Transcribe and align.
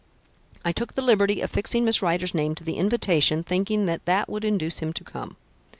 I 0.65 0.71
took 0.71 0.95
the 0.95 1.03
liberty 1.03 1.41
of 1.41 1.51
fixing 1.51 1.85
Miss 1.85 2.01
Rider's 2.01 2.33
name 2.33 2.55
to 2.55 2.63
the 2.63 2.77
invitation, 2.77 3.43
thinking 3.43 3.85
that 3.85 4.05
that 4.05 4.27
would 4.29 4.43
induce 4.43 4.79
him 4.79 4.93
to 4.93 5.03
come." 5.03 5.37